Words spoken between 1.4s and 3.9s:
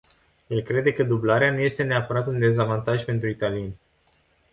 nu este neapărat un dezavantaj pentru italieni.